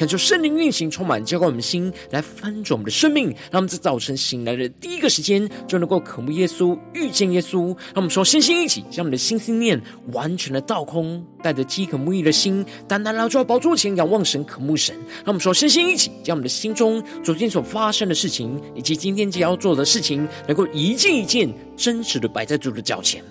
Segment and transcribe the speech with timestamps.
[0.00, 3.26] 恳求圣灵运行，充满浇灌我们的心，来翻转我们的生命。
[3.50, 7.66] 让我们在早晨醒来的第一个时间，就能够渴慕耶稣，遇见耶稣。
[7.66, 9.78] 让我们说，身心一起，将我们的心思念
[10.14, 14.96] 完全的倒空，带着饥渴慕义的心，单单来到宝座前，仰望神，渴慕神。
[15.16, 23.22] 让我们说，身心一起，将我们的心中昨天所发生的事情，以及今天将要做的事情，能够一件一件真实的摆在主的脚前。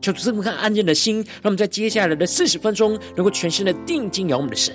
[0.00, 4.74] 求主赐我们安静的心，让我们在接下来的四十分钟，能够全心的定睛仰望我们的神。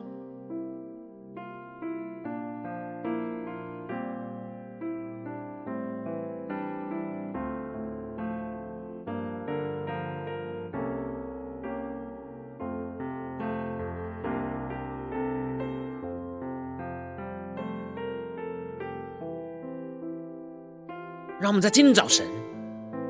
[21.41, 22.23] 让我们在今天早晨，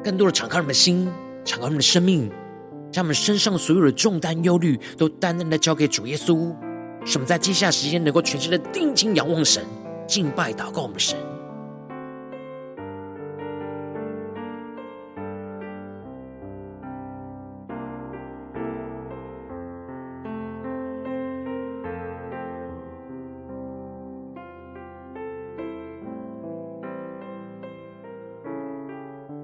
[0.02, 1.12] 更多的敞开我们的心，
[1.44, 2.32] 敞开我们的生命，
[2.90, 6.50] 将我们身上所有的重担、忧虑，都单单的交给主耶稣。
[7.04, 9.66] 使我们在接下来时间，能够全心的定睛仰望神，
[10.08, 11.18] 敬拜祷告我们的神。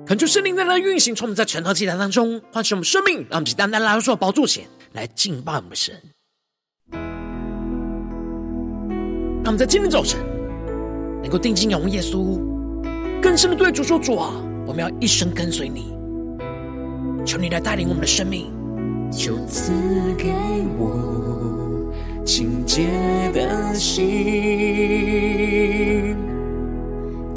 [0.08, 4.64] 恳求圣灵在那运行，从我们在晨祷祭坛当中唤醒我们生命，让我们只单单来到主的宝座前
[4.94, 5.94] 来敬拜我们的神。
[9.44, 10.18] 让我们在今天早晨
[11.22, 12.40] 能够定睛仰望耶稣，
[13.22, 14.32] 更深的对主说：“主啊，
[14.66, 15.94] 我们要一生跟随你。
[17.26, 18.50] 求你来带领我们的生命，
[19.12, 19.74] 就赐
[20.18, 20.32] 给
[20.78, 21.92] 我
[22.26, 22.88] 清洁
[23.34, 24.06] 的心，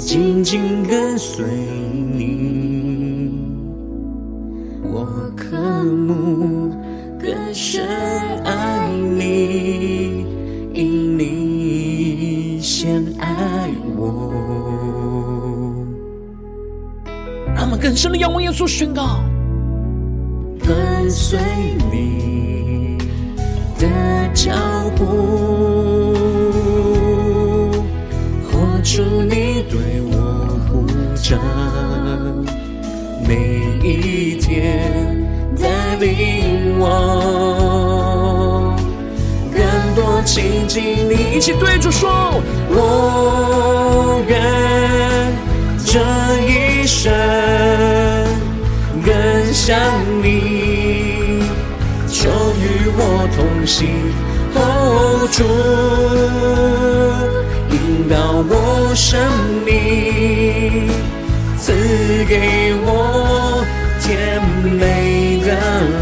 [0.05, 1.45] 紧紧跟随
[2.13, 3.31] 你。”
[4.83, 5.05] 我
[5.37, 6.69] 渴慕
[7.19, 7.87] 更深
[8.43, 10.25] 爱你，
[10.73, 14.33] 因你先爱我。
[17.55, 19.21] 让我们更深的仰望耶稣，宣告：
[20.59, 21.39] 跟随
[21.91, 22.97] 你
[23.79, 23.87] 的
[24.33, 24.51] 脚
[24.97, 25.70] 步，
[33.31, 33.37] 每
[33.81, 34.91] 一天
[35.55, 36.85] 带领我
[39.53, 42.09] 更多亲近你，一起对主说：
[42.67, 44.37] 我愿
[45.85, 46.01] 这
[46.45, 47.09] 一生
[49.01, 49.13] 更
[49.53, 49.79] 像
[50.21, 51.41] 你，
[52.09, 53.87] 求与我同行，
[55.31, 55.45] 主
[57.69, 59.17] 引导我生
[59.65, 59.71] 命。
[61.61, 61.71] 赐
[62.27, 63.63] 给我
[63.99, 65.53] 甜美的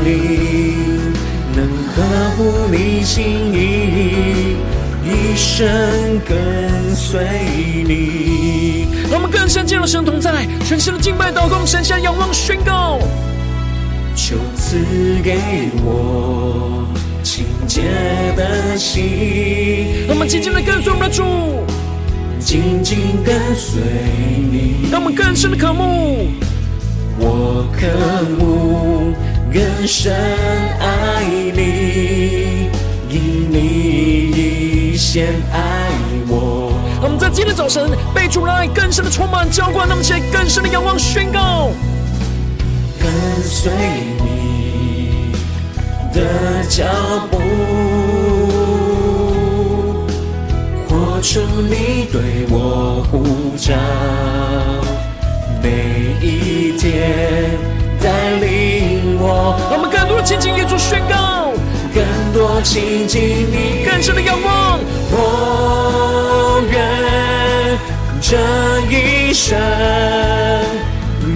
[0.05, 1.11] 灵，
[1.53, 4.55] 能呵护你心意，
[5.03, 5.67] 一生
[6.25, 7.19] 跟随
[7.85, 8.87] 你。
[9.11, 12.97] 我们更深见到神同在，全新的敬拜、祷告、神向仰望、宣告。
[14.15, 14.77] 求赐
[15.21, 15.39] 给
[15.83, 16.87] 我
[17.21, 17.81] 清洁
[18.37, 21.65] 的心，我们紧紧的跟随我们的主。
[22.49, 23.79] 紧紧跟随
[24.51, 26.29] 你，让我们更深的渴慕。
[27.19, 27.85] 我渴
[28.39, 29.13] 慕
[29.53, 30.11] 更深
[30.79, 31.23] 爱
[31.53, 32.71] 你，
[33.07, 35.91] 因你已先爱
[36.27, 36.73] 我。
[37.03, 41.69] 我们在今天早晨被主爱更深的充满浇灌，那么且更深的仰望宣告，
[42.99, 43.11] 跟
[43.43, 43.71] 随
[44.23, 45.33] 你
[46.11, 46.83] 的脚
[47.29, 47.37] 步。
[51.31, 53.23] 出你对我呼
[53.55, 53.71] 召，
[55.61, 55.69] 每
[56.25, 57.51] 一天
[58.01, 58.09] 带
[58.41, 59.55] 领我。
[59.71, 61.53] 我们更多亲近耶稣，宣告
[61.93, 62.03] 更
[62.33, 64.79] 多亲近你，更深的仰望。
[65.11, 67.77] 我愿
[68.19, 68.35] 这
[68.89, 69.55] 一生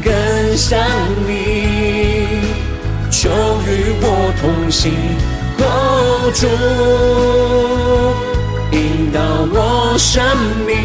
[0.04, 0.12] 更
[0.58, 0.80] 像
[1.28, 2.50] 你，
[3.12, 3.30] 求
[3.68, 4.92] 与我同行，
[5.60, 6.48] 哦，主。
[8.84, 9.20] 引导
[9.50, 10.22] 我生
[10.68, 10.76] 命，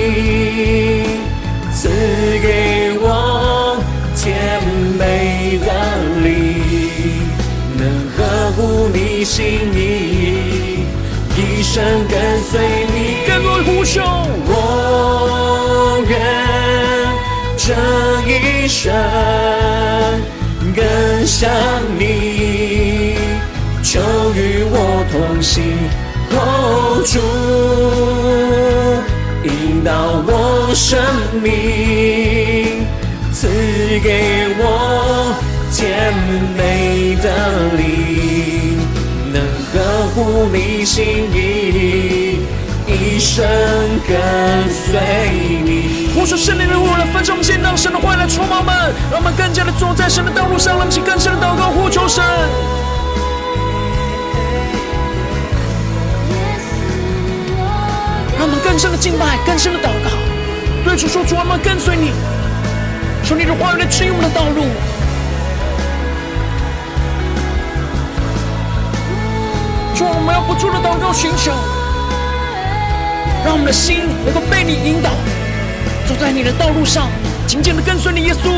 [1.75, 1.89] 赐
[2.41, 3.77] 给我
[4.15, 4.63] 甜
[4.97, 5.67] 美的
[6.23, 6.29] 灵，
[7.77, 7.83] 能
[8.17, 8.19] 呵
[8.53, 9.43] 护你心
[9.75, 9.77] 意，
[11.37, 13.27] 一生跟随你。
[13.27, 14.01] 更多的呼求，
[14.47, 14.53] 我
[16.09, 16.13] 愿
[17.57, 17.75] 这
[18.31, 18.95] 一生
[20.77, 20.81] 更
[21.27, 21.51] 像
[21.99, 23.17] 你，
[23.83, 23.99] 求
[24.37, 25.65] 与我同行，
[27.05, 27.19] 主
[29.45, 30.99] 引导我生
[31.43, 32.87] 命，
[33.33, 33.49] 赐
[34.03, 35.35] 给我
[35.73, 36.13] 甜
[36.57, 37.27] 美的
[37.77, 38.79] 灵，
[39.33, 39.41] 能
[39.73, 39.77] 呵
[40.15, 42.41] 护你心意，
[42.87, 43.47] 一生
[44.07, 44.19] 跟
[44.69, 45.01] 随
[45.65, 46.09] 你。
[46.15, 48.75] 呼求圣灵的火来焚烧我们，见到神的话来充满我们，
[49.11, 52.25] 让我们更加的走在神的道路上，让我们更深的祷告呼求神，
[58.39, 60.11] 让我们更深的敬拜，更深的祷告，
[60.85, 62.13] 对主说，主我们跟随你，
[63.25, 64.63] 求你的话语来指引我们的道路，
[69.97, 71.51] 主我们要不住的祷告寻求，
[73.45, 75.11] 让我们的心能够被你引导。
[76.07, 77.11] 走在你的道路上，
[77.47, 78.49] 紧紧的跟随你，耶稣。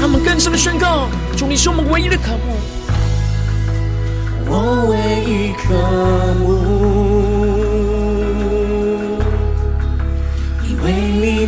[0.00, 2.58] 让我们更深的宣告：主，你是我们唯一的渴慕。
[4.52, 5.72] 我唯一渴
[6.40, 6.48] 慕，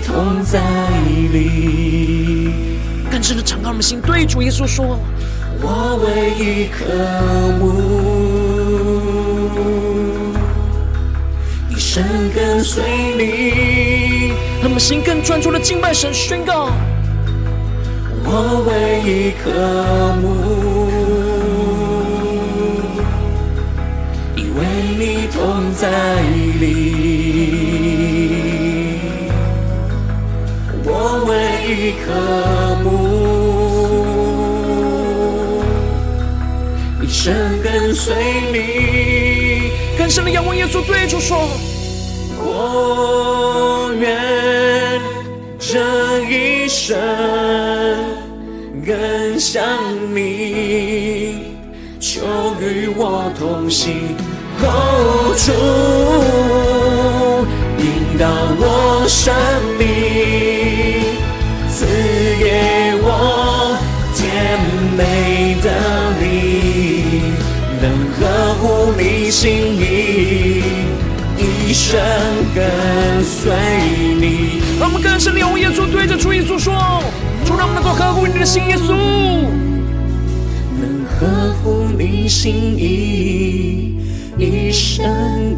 [0.04, 0.60] 同在
[1.32, 2.50] 里。
[3.10, 4.98] 更深的敞开我们心，对主耶稣说：
[5.60, 6.84] 我唯一渴
[7.58, 7.62] 慕。
[11.76, 12.02] 神
[12.34, 12.82] 跟随
[13.18, 14.32] 你，
[14.62, 16.70] 他们心更专注的敬拜神，宣告：
[18.24, 19.50] 我唯一渴
[20.22, 20.24] 慕，
[24.34, 24.60] 因为
[24.98, 26.22] 你同在
[26.58, 27.21] 里。
[32.04, 32.06] 渴
[32.84, 32.88] 慕，
[37.02, 38.14] 一生跟随
[38.52, 41.48] 你，更深的仰望耶稣，对主说。
[42.44, 45.00] 我愿
[45.58, 46.96] 这一生
[48.84, 49.62] 更像
[50.14, 51.56] 你，
[52.00, 52.20] 求
[52.60, 54.16] 与我同行，
[54.62, 55.52] 哦，主
[57.78, 57.84] 引
[58.18, 58.26] 导
[58.58, 59.32] 我生
[59.78, 59.82] 命，
[64.96, 65.70] 美的
[66.20, 67.34] 你，
[67.80, 67.84] 能
[68.18, 70.62] 呵护你心意。
[71.38, 71.98] 一生
[72.54, 72.62] 跟
[73.24, 73.52] 随
[74.20, 77.02] 你，让我们更深的用耶稣对着主耶稣说：
[77.44, 78.92] 主，让我们能够呵护你的心，耶稣，
[80.78, 83.96] 能呵护你心意，
[84.38, 85.04] 一生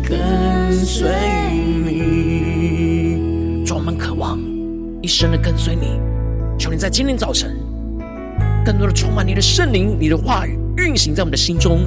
[0.02, 1.10] 跟随
[1.84, 3.64] 你。
[3.66, 4.38] 主，我们渴望
[5.02, 5.98] 一生的跟随你。
[6.58, 7.56] 求你在今天早晨，
[8.64, 11.80] 更多的充满你的圣灵，你的话语运行在我们的心中，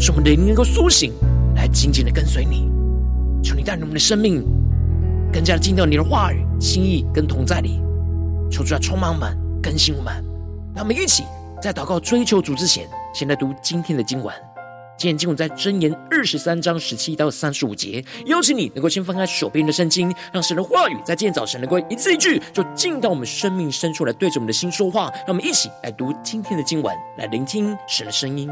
[0.00, 1.12] 使我们的灵能够苏醒，
[1.54, 2.68] 来紧紧的跟随你。
[3.40, 4.44] 求你带领我们的生命，
[5.32, 7.80] 更加的进到你的话语、心意跟同在里。
[8.50, 10.12] 求主来充满我们，更新我们。
[10.74, 11.22] 让我们一起
[11.62, 14.34] 在祷告追求主之前，先来读今天的经文。
[14.96, 18.04] 今天经文在箴言二十三章十七到三十五节。
[18.26, 25.10] 邀请你能够先翻开手边的圣经，让神的话语在今天早晨能够一字一句，就进到我们生命深处来，对着我们的心说话。
[25.18, 28.48] 让我们一起来读今天的经文，来聆听神的声音。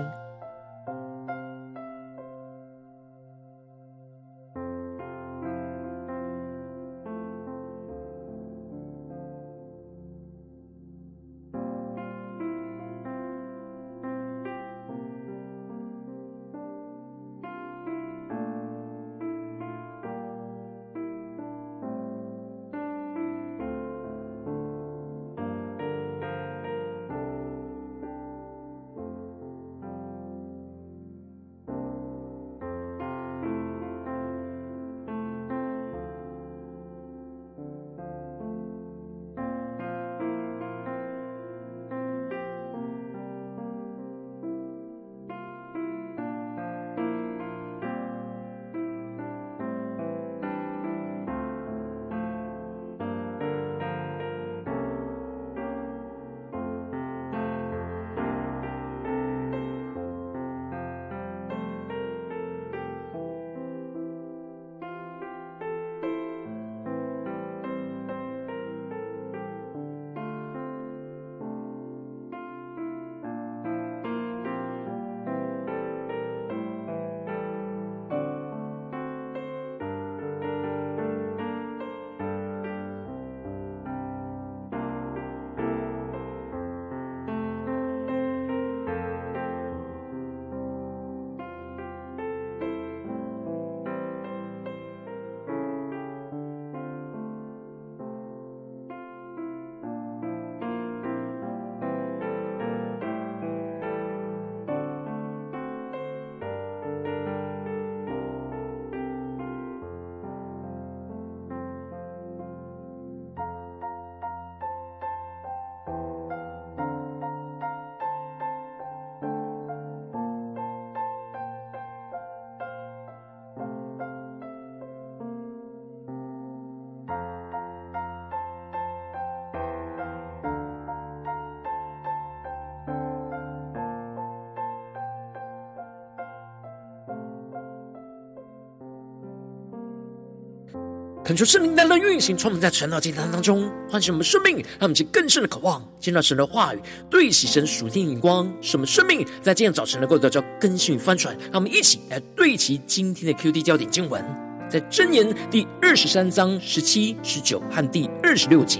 [141.32, 151.34] 恳求圣灵来运行，充满在晨祷祭坛当中，唤醒我们生命，让我们去更深的渴望见到神的话语，对齐神属天眼光，使我们生命在今天早晨能够得到更新与翻转。
[151.44, 154.22] 让我们一起来对齐今天的 QD 焦点经文，
[154.68, 158.78] 在箴言第二十三章十七、十九和第二十六节：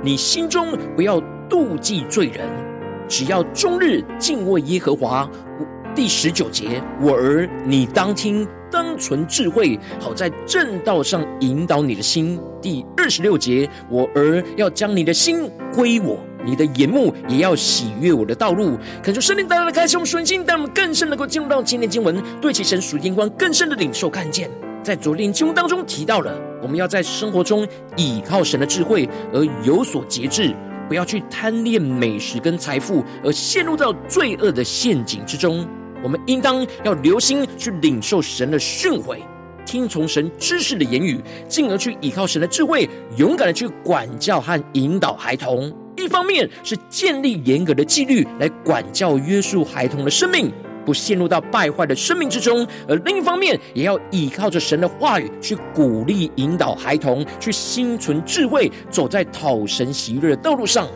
[0.00, 2.48] 你心中不要妒忌罪人，
[3.08, 5.28] 只要终日敬畏耶和华。
[5.96, 8.46] 第十九节：我儿，你当听。
[8.70, 12.38] 当存智慧，好在正道上引导你的心。
[12.60, 18.76] 第二十六节，我儿要将你的心归我，你的眼目也要喜悦我的道路。
[19.02, 24.50] 恳求圣灵大大的开启我们属灵心，让我们更深能够进入到今天经文，对其神属天光更深的领受看见。
[24.82, 30.54] 在昨天经文当中提到了，我们要在生活中倚靠神的智慧而有所节制，
[30.88, 35.66] 不要去贪恋美食跟财富，而陷入到罪恶的陷阱之中。
[36.02, 39.18] 我们应当要留心去领受神的训诲，
[39.66, 45.72] 听从神知识的言语，进而去依靠神的智慧，勇敢的去管教和引导孩童。
[45.96, 50.50] 一方面是建立严格的纪律来管教约束孩童的生命，
[50.86, 60.86] 不陷入到败坏的生命之中；而另一方面，也要依靠着神的话语去鼓励引导孩童，去心存智慧，走在讨神喜悦的道路上。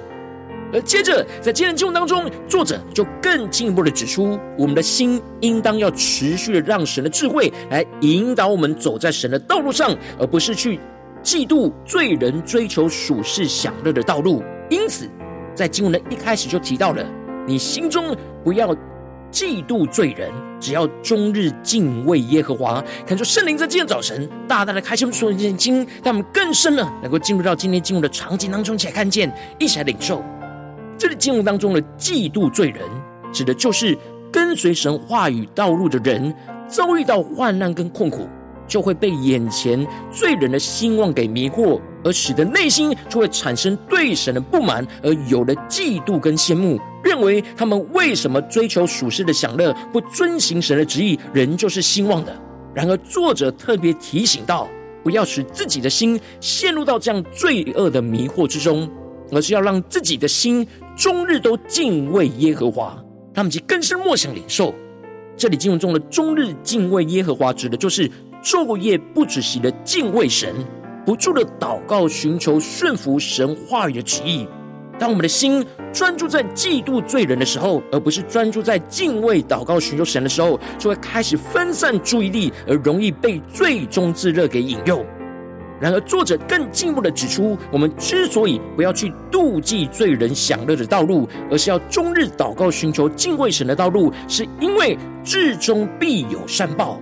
[0.73, 10.81] 而接着，在今天的经文当中，作者就更进一步的指出，我们的心应当要持续的让神的智慧来引导我们走在神的道路上，而不是去
[11.23, 14.43] 嫉妒罪人追求属世享乐的道路。
[14.71, 15.07] 因此，
[15.55, 17.05] 在经文的一开始就提到了，
[17.47, 18.75] 你心中不要
[19.31, 22.83] 嫉妒罪人，只要终日敬畏耶和华。
[23.07, 30.25] 看出圣灵在今天早晨大大的开启我们属灵的眼睛，让我们更深了能够进入到今天经文的场景当中，一起来看见，一起来领受。
[31.02, 32.80] 这里经文当中的嫉妒罪人，
[33.32, 33.99] 指的就是
[34.30, 36.32] 跟随神话语道路的人，
[36.68, 38.28] 遭遇到患难跟困苦，
[38.68, 52.32] 就会被眼前罪人的兴旺给迷惑，而使得内心就会产生对神的不满，而有了嫉妒跟羡慕，认为他们为什么追求属世的享乐，不遵行神的旨意，人就是兴旺的。
[52.73, 54.68] 然而作者特别提醒到，
[55.02, 58.88] 不要使自己的心陷入到这样罪恶的迷惑之中。
[59.35, 60.66] 而是要让自己的心
[60.97, 62.97] 终日都敬畏耶和华，
[63.33, 64.75] 他们其更深默想领受。
[65.37, 68.11] 这里经文中的终日敬畏耶和华，指的就是
[68.43, 70.55] 昼夜不止息的敬畏神，
[71.07, 74.47] 不住的祷告，寻求顺服神话语的旨意。
[74.99, 85.05] 当我们的心专注在嫉妒罪人的时候，而不是专注在敬畏祷告寻求神的时候，就会开始分散注意力，而容易被罪中之乐给引诱。
[85.83, 97.01] 然而，作者更进一步的指出，我们之所以不要去妒忌罪人享乐的道路，而是要终日祷告、寻求敬畏神的道路，是因为至终必有善报。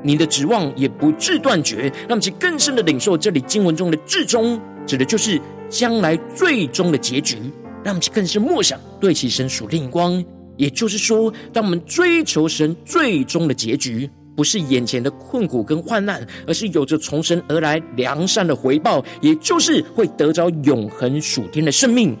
[0.00, 1.92] 你的指望也不致断绝。
[2.08, 7.36] 让其更深的领受这里经文中的“至终”，指的就是将来最终的结局。
[7.82, 10.24] 让其更深默想，对其神属灵光。
[10.56, 14.08] 也就是说，当我们追求神最终的结局。
[14.36, 22.16] 不是眼前的困苦跟患难，而是有着从神而来良善的回报，也就是会得着永恒属天的生命。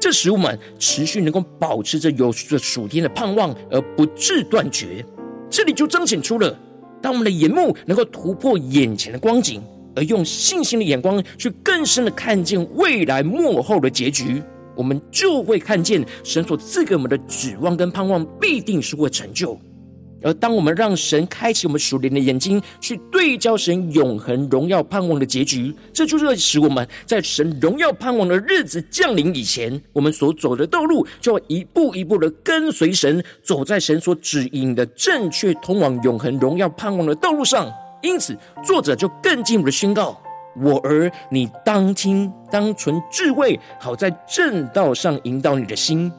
[0.00, 5.04] 这使我们持续能够保持着有着属天的盼望，而不致断绝。
[5.50, 6.56] 这里就彰显出了，
[7.02, 9.60] 当我们的眼目能够突破眼前的光景，
[9.96, 14.40] 而用信心的眼光去更深的看见未来幕后的结局，
[14.76, 19.58] 我们就会看见神所赐给我们的指望跟盼望，必定是会成就。
[20.22, 37.72] 而当我们让神开启我们属灵的眼睛，去对焦神永恒荣耀盼望的结局，这就是使我们在神荣耀盼望的日子降临以前，我们所走的道路就要一步一步的跟随神，走在神所指引的正确通往永恒荣耀盼望的道路上。
[38.02, 40.20] 因此，作者就更进一步的宣告
[40.62, 46.10] ：“我儿，你当听，当存智慧，好在正道上引导你的心。”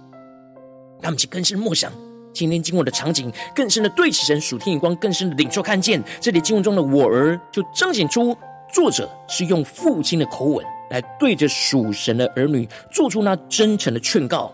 [1.01, 1.91] 他们去更深默想。
[2.31, 6.01] 今天经文的场景，更深的对齐神属天眼光，更深的领受看见。
[6.21, 8.37] 这里经文中的“我儿”，就彰显出
[8.71, 14.53] 作者是用父亲的口吻来对着属神的儿女，做出那真诚的劝告。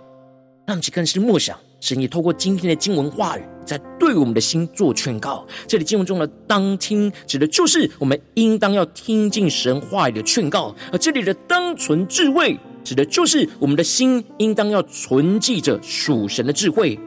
[0.65, 5.45] 让我们更是默想，神也透过今天的经文话语，在对我们的心做劝告。
[5.67, 16.97] 这里经文中的“当听”，指的就是我们应当要听进神话语的劝告；而这里的“当存智慧”，指的就是我们的心应当要存记着属神的智慧。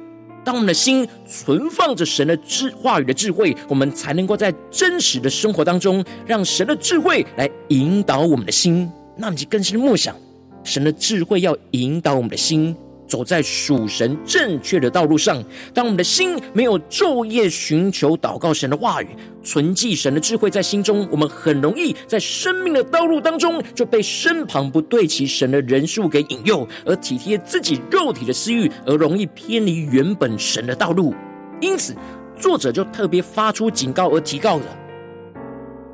[0.48, 8.90] 当我们的心存放着神的智话语的智慧，我们才能够在真实的生活当中，让神的智慧来引导我们的心。
[9.14, 10.16] 那你，就更新的默想，
[10.64, 12.74] 神的智慧要引导我们的心，
[13.08, 15.42] 走在属神正确的道路上。
[15.74, 19.08] 当我们的心没有昼夜寻求祷告神的话语，
[19.42, 31.14] 存记神的智慧在心中，我们很容易在生命的道路当中就被身旁不对齐神的人数给引诱，而体贴自己肉体的私欲，而容易偏离原本神的道路。
[31.60, 31.96] 因此，
[32.38, 34.66] 作者就特别发出警告而提告的。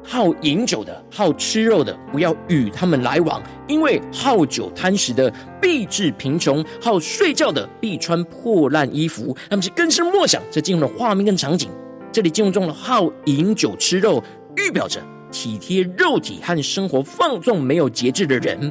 [0.07, 9.35] 好饮酒的、好吃肉的，不要与他们来往，因为好酒贪食的必致贫穷；好睡觉的必穿破烂衣服。
[9.49, 11.71] 他们是更深默想，这进入了画面跟场景。
[12.13, 14.23] 这里进入中的好饮酒吃肉，
[14.57, 15.01] 预表着
[15.33, 18.71] 体贴肉体和生活放纵、没有节制的人；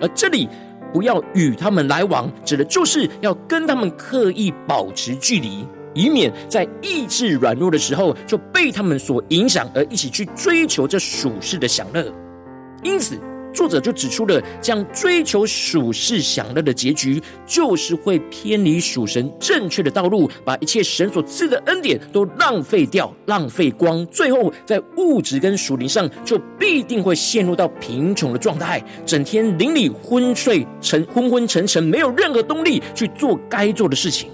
[0.00, 0.48] 而这里
[0.92, 5.66] 不要与他们来往，指的就是要跟他们刻意保持距离。
[5.94, 12.04] 以免在意志软弱的时候就被他们所影响，而一起去追求这属世的享乐。
[12.82, 13.18] 因此，
[13.52, 34.28] 作者就指出了，这样追求属世享乐的结局，就是会偏离属神正确的道路，把一切神所赐的恩典都浪费掉、浪费光，最后在物质跟属灵上就必定会陷入到贫穷的状态，整天灵里昏睡、沉昏昏沉沉，没有任何动力去做该做的事情。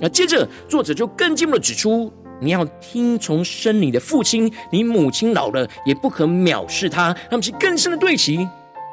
[0.00, 7.14] 那接着，作者就更进一步的指出，你要听从生你的父亲，你母亲老了也不可藐视他。
[7.30, 8.46] 他们是更深的对齐。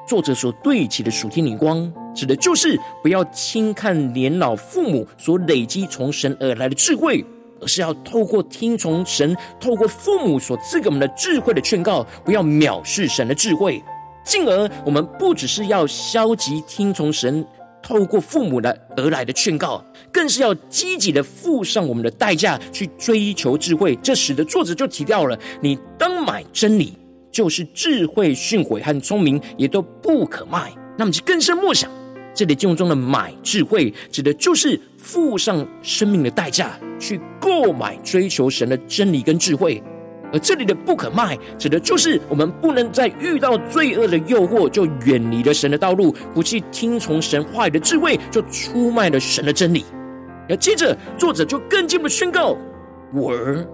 [0.07, 7.23] 作者所对齐的属天灵光，指的就是不要轻看年老父母所累积从神而来的智慧，
[7.61, 13.81] 而是要透过听从神，透过父母所赐给我们的智慧的劝告，不要藐视神的智慧。
[14.23, 17.45] 进而，我们不只是要消极听从神。
[17.91, 23.97] 透过父母来而来的劝告，更是要积极的付上我们的代价去追求智慧。
[24.01, 26.97] 这使得作者就提到了：你当买真理，
[27.29, 30.71] 就是智慧、训诲和聪明，也都不可卖。
[30.97, 31.91] 那么就更深默想，
[32.33, 39.83] 这里经文中的买智慧，指的就是付上生命的代价去购买、追求神的真理跟智慧。
[40.33, 49.85] 而这里的不可卖，指的就是我们不能在遇到罪恶的诱惑，就远离了神的道路，不去听从神话语的智慧，就出卖了神的真理。
[50.49, 52.57] 而接着，作者就更进一步宣告：
[53.13, 53.65] 我儿，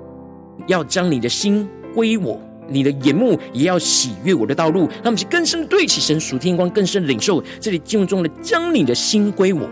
[0.67, 4.89] 要将你的心归我，你的眼目也要喜悦我的道路。
[5.03, 9.67] 他们是更深的对齐神属天光，更深的领受这里经文中的将你的心归我，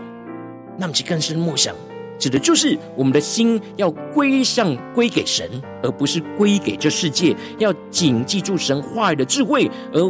[0.78, 1.74] 那么是更深的默想。
[2.18, 5.48] 指的就是我们的心要归向归给神，
[5.82, 7.36] 而不是归给这世界。
[7.58, 10.02] 要谨记住神话语的智慧，而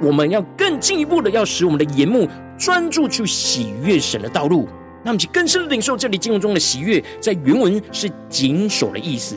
[0.00, 4.68] 我们要更进一步的，要使我们的眼目专注去喜悦神的道路。
[5.02, 9.36] 那么，就更深的领受这里经文中的喜悦，在原文是谨守的意思。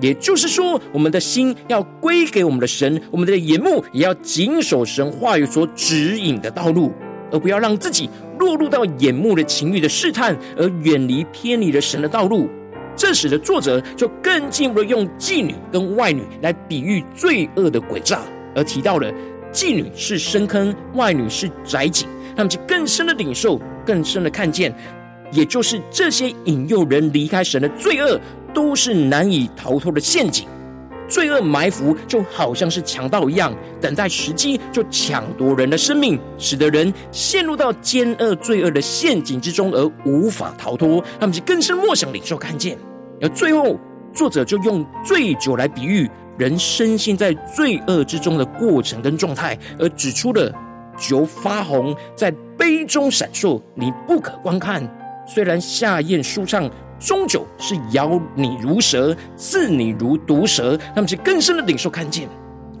[0.00, 6.92] 也就是说，我们的心要归给我们的神，我们的眼目也要谨守神话语所指引的道路。
[7.30, 8.10] 而不要让自己
[8.42, 12.50] 落入到眼目的情欲的试探，而远离偏离了神的道路。
[12.96, 18.18] 这使得作者就更进一步的用妓女跟外女来比喻罪恶的诡诈，
[18.56, 19.08] 而提到了
[19.52, 22.08] 妓女是深坑，外女是窄井。
[22.34, 24.74] 他们就更深的领受，更深的看见，
[25.30, 28.20] 也就是这些引诱人离开神的罪恶，
[28.52, 30.48] 都是难以逃脱的陷阱。
[31.08, 41.04] 罪恶埋伏就好像是强盗一样，等待时机就抢夺人的生命，使得人陷入到奸恶罪恶的陷阱之中而无法逃脱。
[41.20, 42.78] 他们就更深默想领受看见，
[43.20, 43.78] 而最后
[44.14, 50.50] 作者就用醉酒来比喻人深陷在罪恶之中的过程跟状态，而指出了
[50.96, 54.82] 酒发红在杯中闪烁，你不可观看。
[55.26, 56.70] 虽然下咽舒畅。
[57.02, 60.78] 终究是咬你如蛇，刺你如毒蛇。
[60.94, 62.28] 那么是更深的领受看见，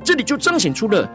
[0.04, 1.10] 这里就彰显出了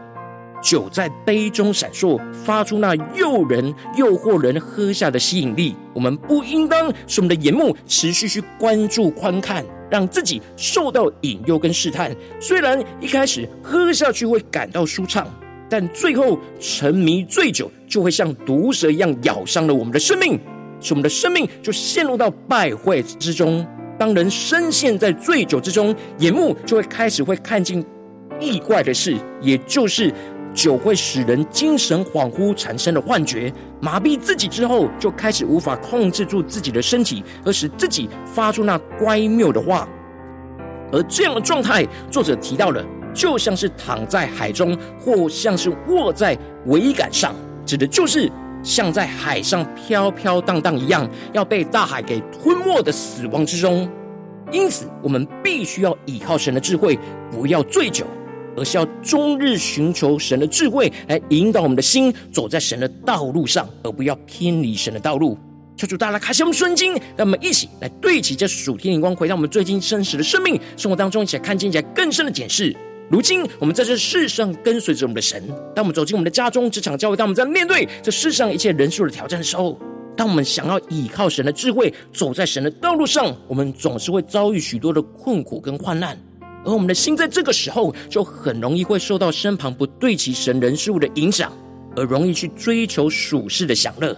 [0.62, 5.74] 酒在杯中闪烁，发出那诱人、诱惑人喝下的吸引力。
[5.94, 12.14] 我们不应当使我们的眼目持续去关注、观看，让自己受到引诱跟试探。
[12.38, 15.26] 虽然一开始喝下去会感到舒畅，
[15.70, 20.38] 但最后沉迷醉酒，就会像毒蛇一样咬伤了我们的生命。
[20.80, 23.66] 使我们的生命就陷入到败坏之中。
[23.98, 27.84] 当人深陷在醉酒之中，眼目就会开始会看见
[28.38, 30.12] 异怪的事，也就是
[30.54, 39.88] 酒会使人精神恍惚，产生了幻觉，麻痹自己之后，就开始无法控制住自己的身体，而使自己发出那乖谬的话。
[40.92, 46.38] 而这样的状态，作者提到了，就像是躺在海中，或像是卧在
[46.68, 47.34] 桅杆上，
[47.66, 48.30] 指的就是。
[48.68, 53.88] 像在海上飘飘荡荡一样，要被大海给吞没的死亡之中。
[54.52, 56.98] 因此，我们必须要依靠神的智慧，
[57.30, 58.04] 不要醉酒，
[58.58, 65.38] 而是要终日寻求神的智慧，来引导我们的心走在神的道路上，而不要偏离神的道路。
[65.74, 72.76] 求主大大开启我们顺经，让我们一起来对齐这属天灵光，回到我们最近真实的生命生活当中，一起来看见，一起来更深的检视。
[73.10, 75.42] 如今我们在这世上跟随着我们的神，
[75.74, 79.78] 当我们走进我们的家中、职场、教会，当我们在面对这世上一切人数的挑战的时候，
[80.14, 86.18] 当我们想要依靠神的智慧，走在神的道路上，我们总是会遭遇许多的困苦跟患难，
[86.66, 91.50] 而我们的心在这个时候就很容易会受到身旁不对齐神人事物的影响，
[91.96, 94.14] 而容易去追求属世的享乐。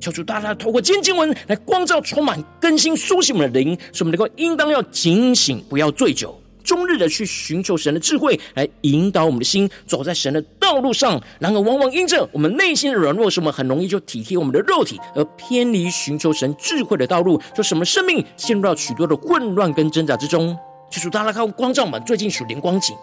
[0.00, 11.20] 求主大大透过今天经文来光照、充满、更新、苏醒我们的灵，使我们能够应当要警醒，不要醉酒，终日的去寻求神的智慧，来引导我们的心走在神的道路上。
[11.38, 20.56] 然而，往往因着我们内心的软弱，使我们很容易就体贴我们的肉体，而偏离寻求神智慧的道路，就使我们生命陷入到许多的混乱跟挣扎之中。
[20.90, 22.94] 求主大大看光照我们最近属灵光景，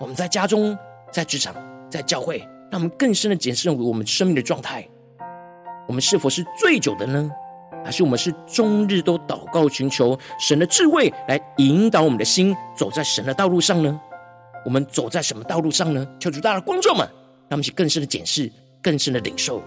[0.00, 0.76] 我们在家中、
[1.12, 1.54] 在职场、
[1.88, 2.38] 在教会，
[2.70, 4.86] 让我们更深的检视我们生命的状态。
[5.86, 7.30] 我们是否是醉酒的呢？
[7.84, 14.00] 还是我们是终日都祷告寻求神的智慧来引导我们的心走在神的道路上呢？
[14.64, 16.06] 我们走在什么道路上呢？
[16.18, 17.06] 求主大的光照们，
[17.48, 18.50] 让我们去更深的检视，
[18.82, 19.62] 更深的领受。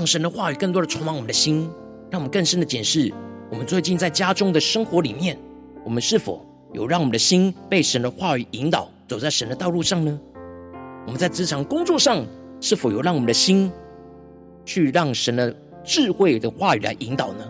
[0.00, 1.70] 让神的话语更多的充满我们的心，
[2.10, 3.12] 让我们更深的检视
[3.50, 5.38] 我们最近在家中的生活里面，
[5.84, 10.18] 我们是否有让我们的心被神的话语引导，走在神的道路上呢？
[11.04, 12.24] 我们在职场工作上，
[12.62, 13.70] 是否有让我们的心
[14.64, 17.44] 去让神的智慧的话语来引导呢？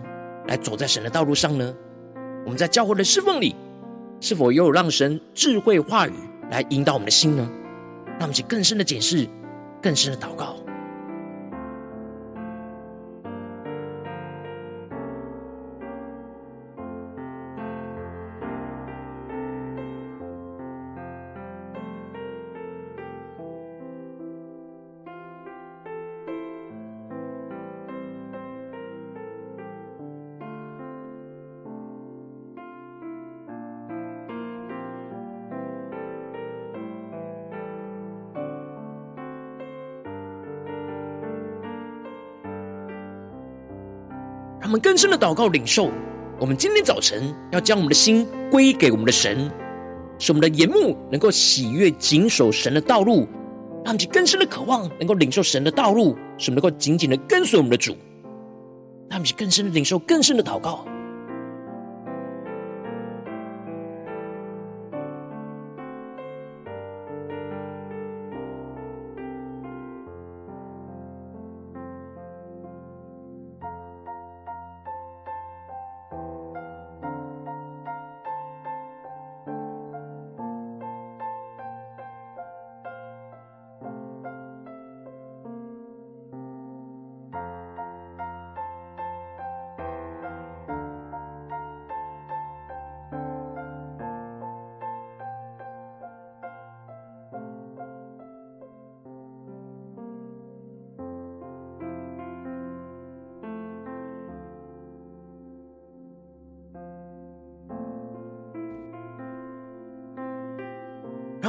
[0.49, 1.73] 来走在神的道路上呢？
[2.43, 3.55] 我们在教会的侍奉里，
[4.19, 6.13] 是否也有让神智慧话语
[6.49, 7.49] 来引导我们的心呢？
[8.19, 9.25] 让我们去更深的检视，
[9.81, 10.57] 更深的祷告。
[44.71, 45.91] 我们更深的祷告领受，
[46.39, 49.51] 我们今天早晨要将我们的心归给我们的神，
[50.17, 53.27] 使我们的眼目能够喜悦谨守神的道路，
[53.83, 57.97] 让我们更深的渴望能够领受神的道路，使我们能够紧紧的跟随我们的主，
[59.09, 60.85] 让我们更深的领受更深的祷告。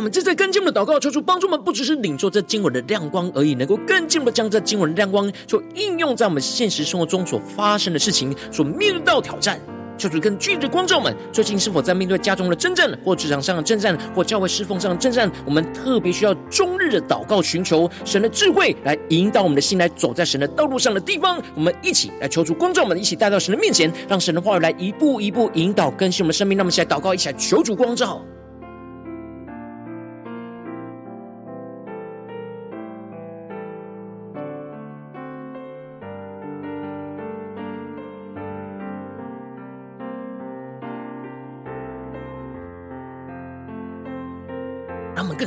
[0.02, 9.60] 我们正在跟进我们的祷告，求主帮助我们，不只是领受这经文的亮光而已，能够更进一步将这经文的亮光，就应用在我们现实生活中所发生的事情，所面对到挑战。
[9.96, 15.30] 求主更具体的光照们，最近是否在面对家中的征战，或职场上的征战，或教会侍奉上的征战？
[15.46, 21.40] 我们特别需要终日的祷告，寻求神的智慧，来引导我们的心，来走在神的道路上的地方。
[21.54, 26.58] 我们一起来求主光照们，一起带到神的面前，让神的话语来一步一步引导更新我们的生命。
[26.58, 28.20] 让我们一起来祷告，一起来求主光照。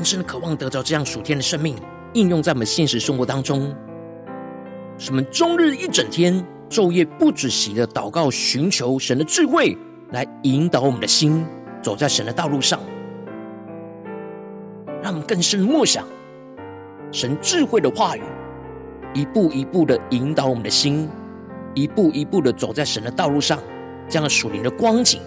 [0.06, 1.76] 深的渴望得着这样属天的生命，
[2.14, 3.76] 应用在我们现实生活当中。
[4.98, 9.78] 什么终日一整天、昼夜不止息的祷告，寻求神的智慧，
[10.12, 11.46] 来引导我们的心
[11.82, 12.80] 走在神的道路上。
[15.02, 16.04] 让我们更深默想
[17.12, 18.22] 神智慧的话语，
[19.14, 21.10] 一步一步的引导我们的心，
[21.74, 23.60] 一步一步的走在神的道路上，
[24.08, 25.20] 这样属灵的光景。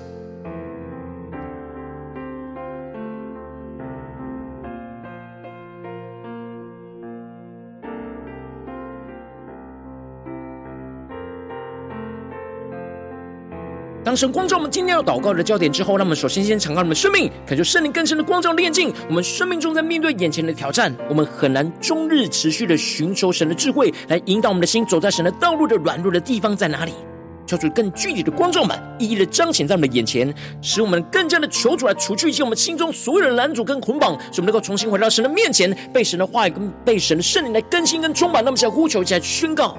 [14.08, 18.90] 当神光照我们今天要祷告的焦点之后，让我们首先先敞开我们生命，感受圣灵更深的光照炼净。
[19.06, 26.92] 我们生命中在面对眼前的挑战，我们很难终日持续的寻求神的智慧，来引导我们的心走在神的道路的软弱的地方在哪里？
[27.46, 38.42] 求主更具体的光照们，一一的彰显在我们的眼前，使我们更加的求主来除去一些我们心中所有的拦阻跟捆绑，使我们能够重新回到神的面前，被神的话语跟被神的圣灵来更新跟充满。
[38.42, 39.76] 那么，想呼求起来宣告。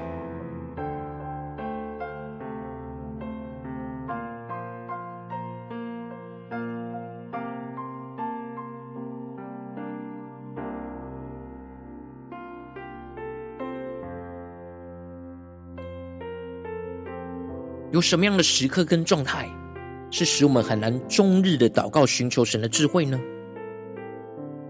[17.99, 19.45] 有什么样的时刻跟状态，
[20.09, 23.19] 是使我们很难终日的祷告寻求神的智慧呢？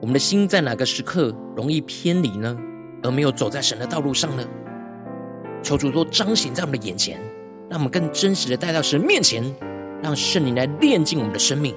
[0.02, 2.58] 我们的心在哪个时刻容易偏离呢？
[3.04, 4.44] 而没有走在神的道路上呢？
[5.62, 7.22] 求主都彰显在我们的眼前，
[7.70, 9.44] 让我们更真实的带到神面前，
[10.02, 11.76] 让圣灵来炼净我们的生命。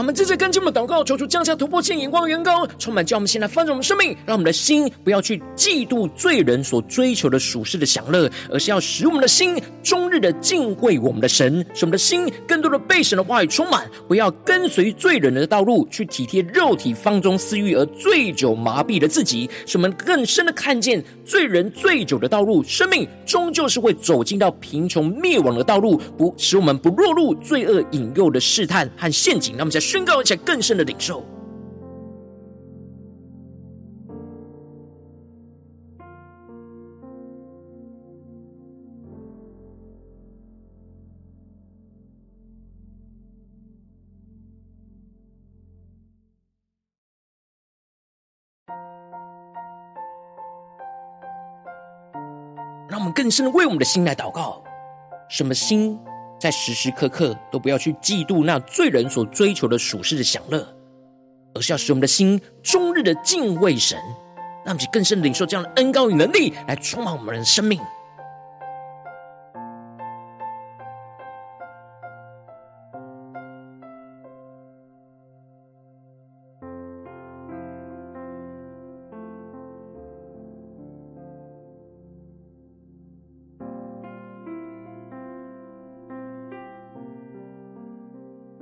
[0.00, 29.54] 我们这次跟进我们祷告，求主降下突破性眼光，远高充满，叫我们现在翻转我们生命，让我们的心不要去嫉妒罪人所追求的属世的享乐，而是要使我们的心终日的敬畏我们的神，使我们的心更多的被神的话语充满，不要跟随罪人的道路，去体贴肉体放纵私欲而醉酒麻痹了自己，使我们更深的看见罪人醉酒的道路，生命终究是会走进到贫穷灭亡的道路，不使我们不落入罪恶引诱的试探和陷阱。
[29.58, 31.24] 那么在宣告一下更深的领受，
[52.88, 54.62] 让我们更深的为我们的心来祷告，
[55.28, 55.98] 什么心？
[56.40, 60.66] 在时时刻刻都不要去嫉妒那罪人所追求的属世的享乐，
[61.54, 63.98] 而是要使我们的心终日的敬畏神，
[64.64, 67.78] 让其更深领受这样的恩高与能力，来充满我们的生命。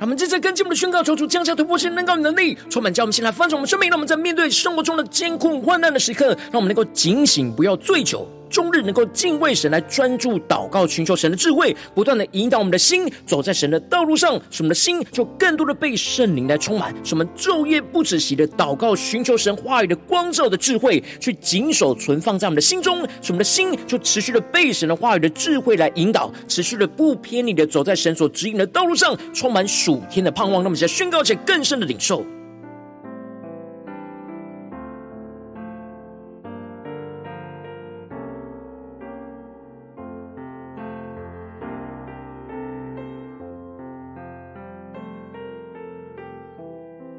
[0.01, 3.91] 他们正在跟进我们的宣告，求主降下突破性、能高的能力，充满将我们先来翻转我们生命。
[3.91, 8.29] 让我们在面对生活中的艰困患难的时刻，让我们能够警醒，不要醉酒。
[8.49, 30.63] 终日能够敬畏神，来专注祷告，寻求神的智慧，不断的引导我们的心走在神的道路上，使我们的心就更多的被圣灵来充满，使我们昼夜不止息的祷告，寻求神话语的光照的智慧，去谨守存放在我们的心中，使我们的心就持续的被神的话语的智慧来引导，持续的不偏离的走在神所指引的道路上，充满属天的盼望。
[30.63, 32.25] 那么，在宣告且更深的领受。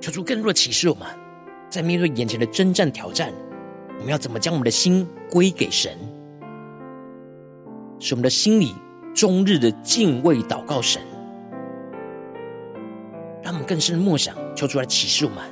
[0.09, 1.05] 求出更多的启示，我们
[1.69, 3.31] 在面对眼前的征战挑战，
[3.99, 5.95] 我们要怎么将我们的心归给神，
[7.99, 8.73] 使我们的心里
[9.13, 10.99] 终日的敬畏祷告神，
[13.43, 15.43] 让我们更深的默想，求出来启示我们，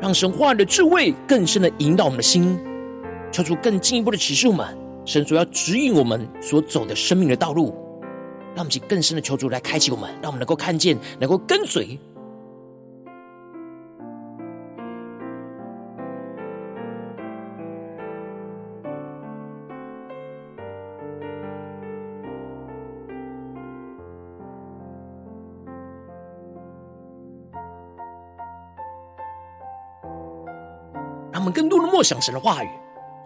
[0.00, 2.58] 让神话语的智慧更深的引导我们的心，
[3.30, 4.66] 求出更进一步的启示我们。
[5.06, 7.74] 神主要指引我们所走的生命的道路，
[8.54, 11.98] 让我们去更深的求主来开启我们，让我们能够看见，能够跟随。
[31.32, 32.68] 让我们更多的默想神的话语。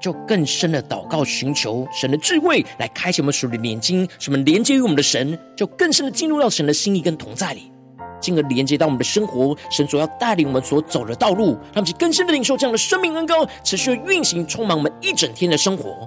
[0.04, 7.72] 就更深的祷告，寻求神的智慧，来开启我们属灵的眼睛，什么连接于我们的神，就更深的进入到神的心意跟同在里，
[8.20, 16.06] 进而连接到我们的生活，神所要带领我们所走的道路，让其更深的领受这样的生命恩膏，持续的运行，充满我们一整天的生活。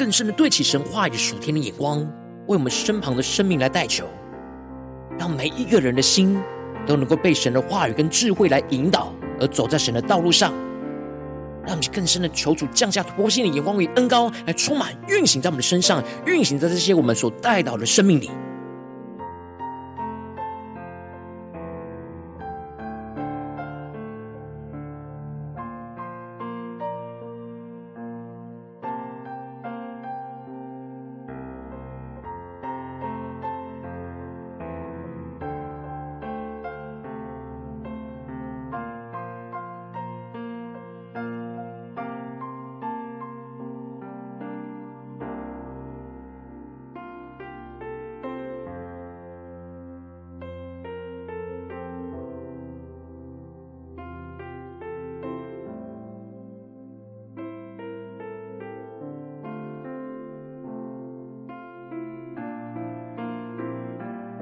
[0.00, 2.00] 更深的对起神话语属天的眼光，
[2.46, 4.06] 为我们身旁的生命来代求，
[5.18, 6.40] 让每一个人的心
[6.86, 10.54] 都能够被神的话语跟智慧来引导，而走在神的道路上。
[11.66, 18.30] 让我们更深的求主降下突破性的眼光与恩高，来充满运行在我们的身上，运行在这些我们所带到的生命里。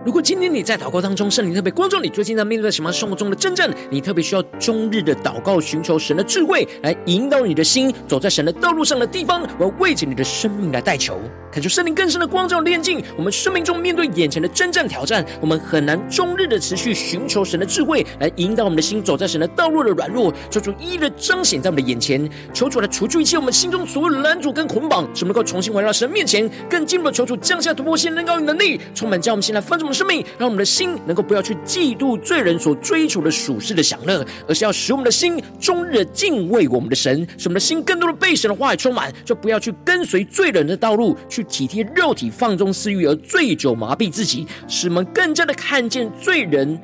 [0.08, 46.80] 如果今天你在祷告当中，圣灵特别光照你，最近在面对什么生活中的真正，你特别需要终日的祷告，寻求神的智慧来引导你的心，走在神的道路上的地方，我要为着你的生命来代求，恳求圣灵更深的光照炼净我们生命中面对眼前的征战挑战，我们很难终日的持续寻求神的智慧来引导我们的心，走在神的道路的软弱，求主一一的彰显在我们的眼前，求主来除去一切我们心中所有的拦阻跟捆绑，使我们能够重新回到神面前，更进一步的求主降下突破性、能高与能力，充满将我们心来翻转我们生命，让我们的心能够不要去嫉妒罪人所追求的属世的享乐，而是要使我们的心终日的敬畏我们的神，使我们的心更多的被神的话语充满，就不要去跟随罪人的道路，去去体贴肉体放纵私欲而醉酒麻痹自己，使我们更加的看见罪人。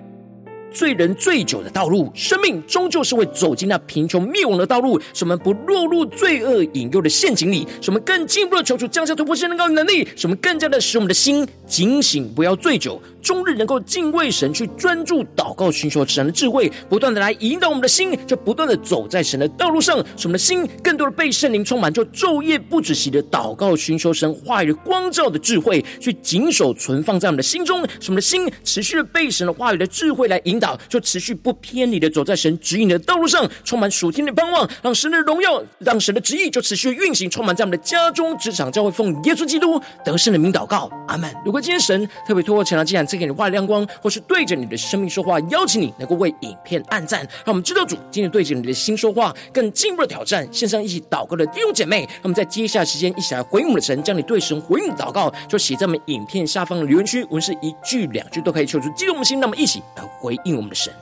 [0.74, 5.00] 罪人醉酒的道路，生命终究是会走进那贫穷灭亡的道路。
[5.14, 11.46] 使我们不落入罪恶引诱的陷阱里，使我们更进一步的求主降下突破性的高能力，使我们更加的使我们的心。
[11.66, 20.68] 警醒，不要醉酒，终日能够敬畏神，去专注祷告，寻求神的智慧，不断的来引导我们的心，就不断的走在神的道路上，使我们的心。
[20.82, 27.64] 更多的被圣灵充满，就昼夜不止息的祷告，寻求神话语的光照的智慧，去谨守存放在我们的心。
[27.64, 28.50] 中，使我们的心。
[28.62, 30.63] 持续的被神的话语的智慧来引导。
[30.88, 41.34] 就持续不偏离的走在神指引的道路上，充满属天的盼望，让神的荣耀，让神的旨意就持续运行，充满在我们的家中、职场、教会，奉耶稣基督得胜的名祷告，阿门。
[41.44, 50.46] 如果今天神特别透过前两经文赐给你话语亮光，或是对着你的生命说话，邀请你能够为影片按赞，让我们知道主今天对着你的心说话，更进一步的挑战。
[50.52, 60.92] 线上一起祷告的弟兄姐妹，那么在接下来时间一起来回应我们的神，将你对神回应的祷告就写在我们影片下方的留言区，无论是一句两句都可以求出激动我们心，那么一起来回应我们的神。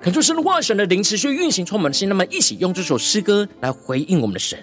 [0.00, 4.58] 恳求神的话，神的灵持续运行，充满的心，那么一起用这首诗歌来回应我们的神，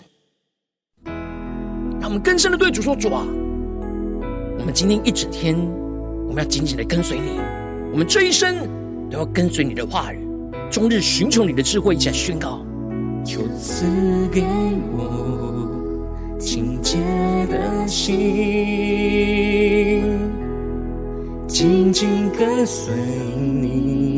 [2.00, 3.28] 让我们更深的对主说：主啊，
[4.66, 5.56] 我们今天一整天，
[6.28, 7.40] 我们要紧紧的跟随你，
[7.92, 8.68] 我们这一生
[9.12, 10.18] 都要跟随你的话语，
[10.72, 12.66] 终日寻求你的智慧，一起来宣告。
[13.24, 13.86] 求赐
[14.32, 14.44] 给
[14.98, 16.98] 我清洁
[17.48, 18.18] 的心，
[21.48, 22.92] 紧紧跟随
[23.62, 24.15] 你。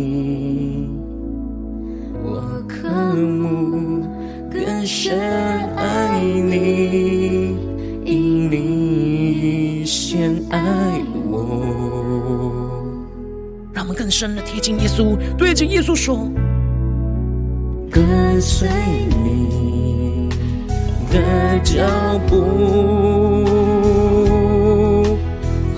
[14.17, 16.27] 深的贴近耶稣，对着耶稣说：
[17.91, 18.67] 跟随
[19.23, 20.27] 你
[21.11, 21.83] 的脚
[22.27, 23.45] 步，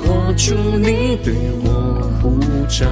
[0.02, 1.34] 活出你对
[1.66, 2.88] 我呼召，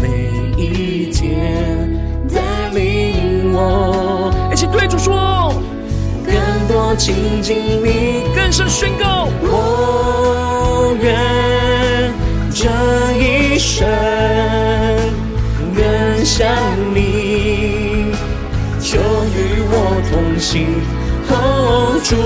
[0.00, 1.90] 每一天。
[2.32, 5.52] 带领我，一起对主说：
[6.24, 6.32] 更
[6.68, 9.28] 多亲近你，更深宣告。
[9.42, 11.57] 我愿
[12.60, 12.66] 这
[13.20, 13.86] 一生
[15.76, 16.48] 更像
[16.92, 18.10] 你，
[18.80, 19.72] 求与我
[20.10, 20.66] 同行，
[21.30, 22.16] 哦，主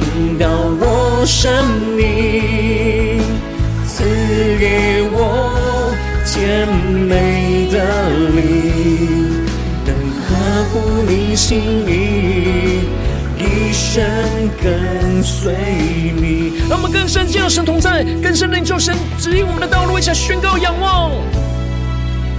[0.00, 0.48] 引导
[0.80, 1.52] 我生
[1.94, 3.20] 命，
[3.86, 4.02] 赐
[4.58, 5.92] 给我
[6.24, 7.76] 甜美的
[8.34, 9.44] 灵，
[9.84, 9.94] 能
[10.24, 10.26] 呵
[10.72, 10.74] 护
[11.06, 11.90] 你心意，
[13.38, 14.02] 一生
[14.62, 15.52] 跟随
[16.18, 16.46] 你。
[16.68, 21.10] 让我们更深进入神同在，更深的领受神指引我们的道路，一起宣告仰望。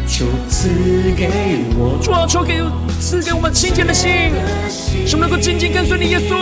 [0.07, 0.69] 求赐
[1.17, 1.29] 给
[1.75, 2.61] 我，主啊，求给
[2.99, 4.31] 赐给我们清洁的心，
[4.69, 6.35] 使我们能够紧紧跟随你，耶稣，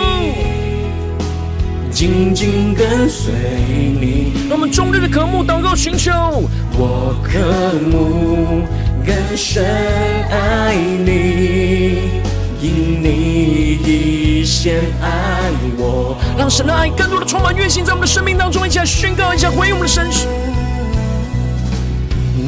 [1.91, 3.31] 紧紧跟随
[4.01, 4.33] 你。
[4.49, 6.11] 让我们终日的渴慕、祷告、寻求，
[6.77, 7.39] 我渴
[7.89, 8.63] 慕
[9.05, 9.63] 更深
[10.29, 12.21] 爱你，
[12.65, 15.09] 因你已先爱
[15.77, 16.17] 我。
[16.37, 20.07] 让神的爱更多的充满运行在我们的生命当中，一起来宣告，一起来回应我们的神。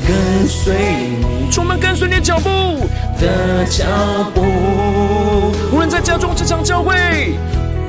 [0.07, 0.73] 跟随
[1.19, 2.49] 你，充满跟随你的脚步
[3.19, 3.85] 的脚
[4.33, 4.41] 步，
[5.71, 6.95] 无论在家中、职场、教会，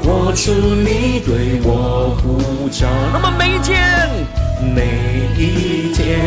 [0.02, 2.86] 活出你对我呼召。
[3.12, 4.10] 那么每一天，
[4.74, 4.82] 每
[5.38, 6.18] 一天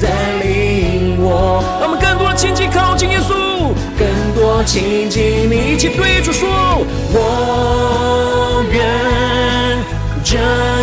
[0.00, 0.08] 带
[0.42, 6.48] 领我，让我们更多的亲近、靠近耶稣，更多亲近你，一起对主说：
[7.12, 8.82] 我愿
[10.24, 10.38] 这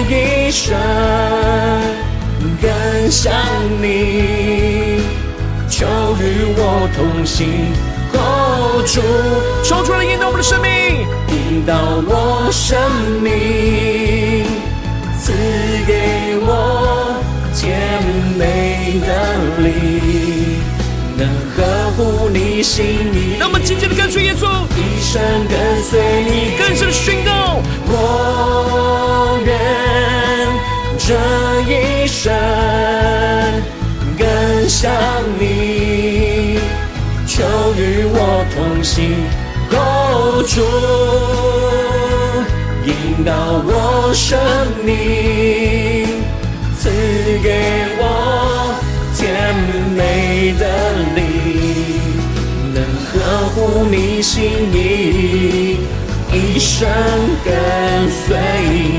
[0.09, 0.73] 一生。
[2.61, 2.71] 更
[3.11, 3.33] 像
[3.81, 5.01] 你，
[5.69, 5.85] 求
[6.17, 7.73] 与我同行，
[8.85, 9.01] 主，
[9.63, 10.71] 求主来引导我们的生命，
[11.27, 11.73] 引导
[12.07, 12.79] 我生
[13.21, 14.45] 命，
[15.19, 15.33] 赐
[15.85, 16.82] 给我
[17.63, 18.03] 甜
[18.37, 19.07] 美的
[19.63, 19.71] 灵，
[21.17, 21.57] 能呵
[21.95, 22.83] 护你心
[23.13, 23.37] 意。
[23.39, 24.45] 让我们紧紧的跟随耶稣，
[24.75, 29.53] 一生跟随你，更深的宣告，我愿。
[30.99, 31.15] 这
[31.71, 32.33] 一生
[34.17, 34.27] 更
[34.67, 34.91] 像
[35.39, 36.59] 你，
[37.25, 37.43] 求
[37.77, 39.23] 与我同行，
[39.71, 40.61] 哦，主
[42.85, 43.31] 引导
[43.65, 44.37] 我生
[44.85, 46.22] 命，
[46.83, 46.89] 赐
[47.41, 48.75] 给我
[49.15, 49.55] 甜
[49.95, 50.67] 美的
[51.15, 51.23] 灵，
[52.73, 55.79] 能呵护你心意。
[56.33, 56.85] 一生
[57.45, 57.55] 跟
[58.11, 58.35] 随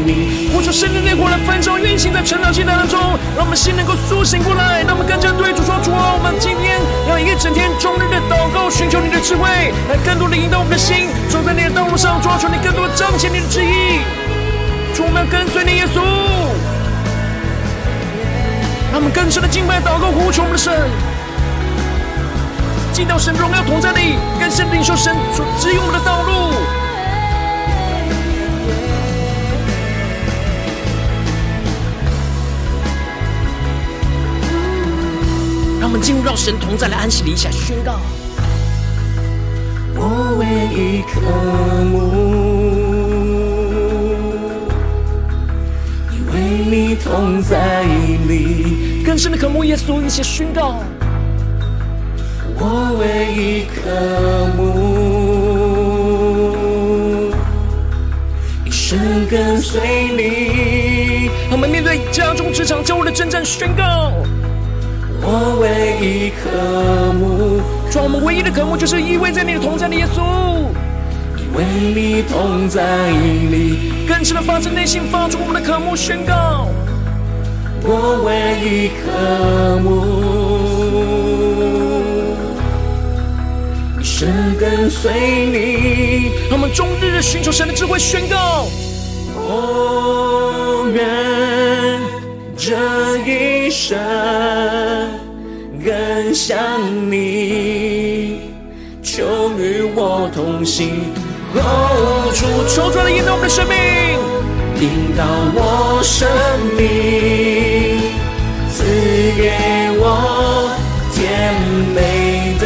[0.06, 0.48] 你。
[0.56, 2.98] 我说圣灵烈火来焚烧运行在晨祷祭坛当中，
[3.36, 9.44] 让我们心能够苏醒过来，让我们更加对主说：主啊，我们今天要一整天终日的祷告，寻求你的智慧，
[9.92, 14.00] 来更多的引导我们的心，走在你的道路上，抓住，你更多的彰显你的旨意。
[14.96, 16.00] 主，我们要跟随你耶稣，
[18.94, 20.72] 他们更深的敬拜、祷告、呼求我们的神，
[22.92, 26.32] 进到神荣耀同在里，更深领受神所指引我们的道路。
[35.82, 37.98] 我们进入到神同在的安息里，下宣告：
[39.96, 41.20] 我唯一渴
[41.90, 42.43] 慕，
[46.76, 47.84] 你同在
[48.26, 50.74] 里，更深的渴慕耶稣，一起宣告：
[52.58, 53.72] 我唯一渴
[54.56, 57.32] 慕，
[58.64, 58.98] 一生
[59.30, 59.80] 跟随
[60.16, 61.30] 你。
[61.48, 64.12] 我们面对家中、职场、教会的征战，宣告。
[65.22, 66.50] 我唯一渴
[67.12, 70.20] 慕，主，我们唯一的渴慕就是依偎在你的同在里，耶稣，
[71.56, 76.66] 为你同在里，更深的发自内心发出我们的渴慕宣告。
[77.82, 79.92] 我唯一渴慕，
[84.00, 84.28] 一生
[84.58, 85.12] 跟随
[85.46, 88.66] 你，让我们终日寻求神的智慧宣告。
[89.36, 91.06] 我愿
[92.56, 92.74] 这
[93.26, 93.96] 一生。
[95.84, 96.56] 更像
[97.12, 98.38] 你，
[99.02, 101.12] 求与我同行，
[101.56, 103.76] 哦，主，求主来引导我们的生命，
[104.80, 105.24] 引导
[105.54, 106.28] 我生
[106.76, 108.00] 命，
[108.70, 108.82] 赐
[109.36, 109.52] 给
[110.00, 110.02] 我
[111.14, 111.54] 甜
[111.94, 112.64] 美的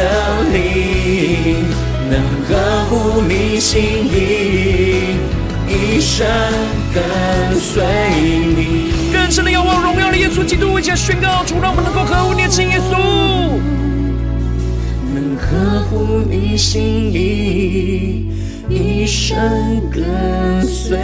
[0.52, 1.68] 灵，
[2.08, 2.12] 能
[2.48, 2.50] 呵
[2.88, 5.18] 护你心意，
[5.68, 6.26] 一生
[6.94, 7.02] 跟
[7.60, 7.84] 随
[8.56, 8.92] 你。
[9.12, 12.96] 更深的仰望荣耀的耶稣基督，一起来宣告：主，让我们能够呵护你的心，耶稣，
[15.12, 18.24] 能合乎你心意，
[18.70, 20.98] 一生跟随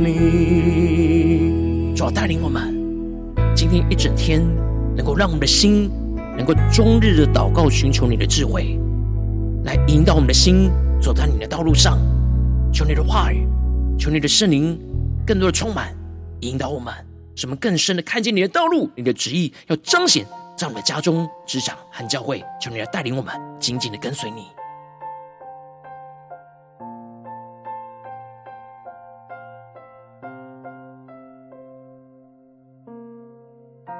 [0.00, 1.52] 你。
[1.94, 2.74] 主要带领我们，
[3.54, 4.40] 今天一整天
[4.96, 5.90] 能够让我们的心
[6.38, 8.78] 能够终日的祷告，寻求你的智慧，
[9.64, 11.98] 来引导我们的心走在你的道路上。
[12.72, 13.46] 求你的话语，
[13.98, 14.80] 求你的圣灵，
[15.26, 15.94] 更多的充满
[16.40, 16.94] 引导我们，
[17.34, 20.24] 使我们更深的看见你的道路，你的旨意要彰显
[20.56, 22.42] 在我们的家中、职场和教会。
[22.58, 24.46] 求你来带领我们，紧紧的跟随你。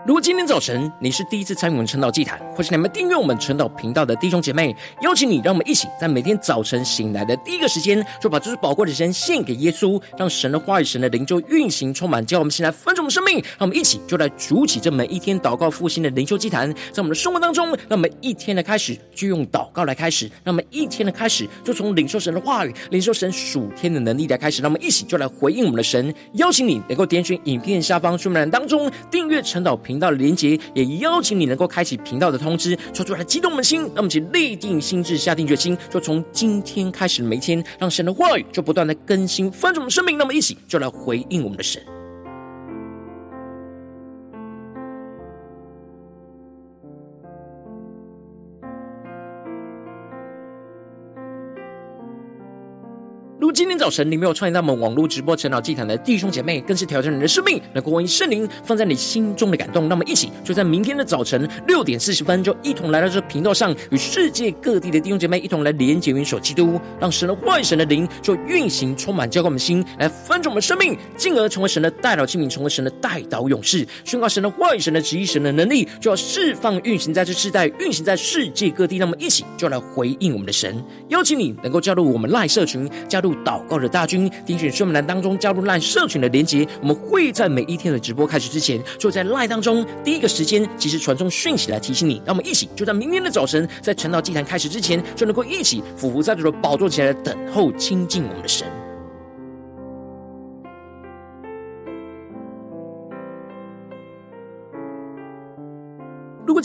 [0.06, 13.42] 如果今天早晨你是第一次参与我们晨祷祭坛，或是你们订阅我们晨祷频道的弟兄姐妹，邀请你，让我们一起在每天早晨醒来的第一个时间，就把这最宝贵的时间献给耶稣，让神的话语、神的灵就运行充满，叫我们现在分盛我们生命。
[13.58, 24.62] 让我们一起就来筑起这每一天祷告复兴的灵修祭坛，在我们的生活当中，让我们一天的开始就用祷告来开始，让我们一天的开始就从领受神的话语、领受神属天的能力来开始。
[24.62, 26.14] 让我们一起就来回应我们的神。
[26.34, 29.95] 邀请你能够点选影片下方说明栏当中订阅晨祷频。
[29.96, 33.90] 频道的连结，也邀请你能够开启频道的通知，说出来激动我们的心。
[33.94, 40.18] 那么，请立定心智，下定决心，就从今天开始每一天，让神的话语就不断的更新翻转我们生命。
[40.18, 41.82] 那么，一起就来回应我们的神。
[53.46, 59.88] 如今天早晨，你没有创建到我们网络直播晨祷祭坛的弟兄姐妹，更是挑战你的生命，能够回应圣灵放在你心中的感动。
[59.88, 78.98] 那么，一起就在明天的早晨六点四十分，就一同来到这频道上，与世界各地的弟兄姐妹一同来连接、元首基督，让神的话语、神的灵就运行、充满、浇灌我们心，来翻转我们生命，进而成为神的代祷器皿，成为神的代祷勇士，宣告神的话语、神的旨意、神的能力，就要释放、运行在这世代，运行在世界各地。
[78.98, 83.36] 那么，一起就来回应我们的神，邀请你能够加入我们赖社群，加入。
[83.46, 86.66] 祷告的大军，点选说明栏当中加入 LINE 社群的连结。
[86.80, 92.20] 我们会在每一天的直播开始之前，就在 LINE 当中第一个时间及时传送讯息来提醒你。
[92.26, 98.66] 让我们一起就在明天的早晨，在晨祷祭坛开始之前，就能够一起俯伏在主的宝座前来等候亲近我们的神。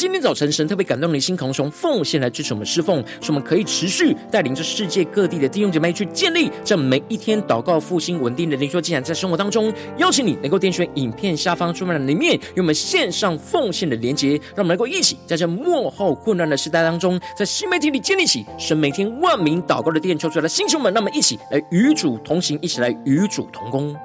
[0.01, 23.95] 今天早晨神特别感动你的心，同时奉献来支持我们侍奉，使我们可以持续带领着世界各地的弟兄姐妹去建立这每一天祷告复兴稳定的灵修祭坛，在生活当中，邀请你能够点选影片下方说明栏里面与我们线上奉献的连结，让我们能够一起在这幕后混乱的时代当中，在新媒体里建立起神每天万名祷告的殿，求出来的弟兄们，让我们一起来与主同行，一起来与主同工。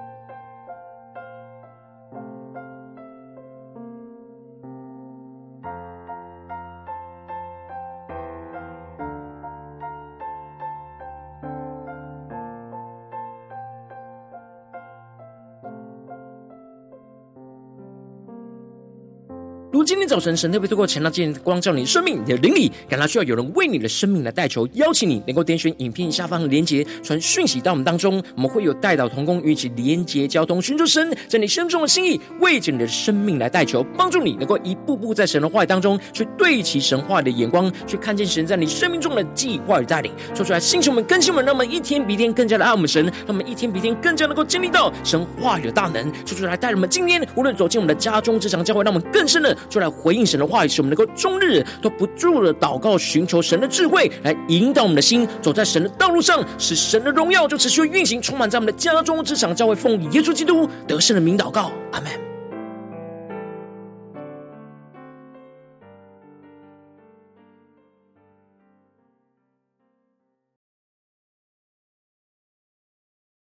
[20.17, 49.55] 早晨，神特别透过晨祷祭坛光照你的生命，你的灵里感到需要有人为你的生命来代求，邀请你能够点选影片下方的连结，传讯息到我们当中，我们会有代祷同工与其连结交通，寻求神在你生中的心意，为着你的生命来代求，帮助你能够一步步在神的话语当中去对齐神话的眼光，去看见神在你生命中的计划与带领，说出来，星球们、更新们，让我们一天比一天更加的爱我们神，让我们一天比一天更加能够经历到神话语的大能，说出来，带我们今天无论走进我们的家中、职场、教会，让我们更深的。
[49.69, 62.36] 就来回应神的话语，使我们能够终日都不住的祷告，寻求神的智慧，来引导我们的心走在神的道路上，使神的荣耀就持续运行，充满在我们的家中、职场、教会，奉耶稣基督得胜的名祷告，阿门。